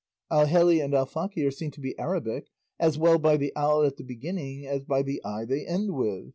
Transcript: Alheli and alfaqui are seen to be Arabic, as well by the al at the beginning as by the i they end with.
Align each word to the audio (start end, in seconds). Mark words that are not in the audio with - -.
Alheli 0.31 0.83
and 0.83 0.95
alfaqui 0.95 1.45
are 1.47 1.51
seen 1.51 1.69
to 1.69 1.79
be 1.79 1.95
Arabic, 1.99 2.47
as 2.79 2.97
well 2.97 3.19
by 3.19 3.37
the 3.37 3.53
al 3.55 3.83
at 3.83 3.97
the 3.97 4.03
beginning 4.03 4.65
as 4.65 4.81
by 4.83 5.03
the 5.03 5.21
i 5.23 5.45
they 5.45 5.63
end 5.67 5.91
with. 5.93 6.29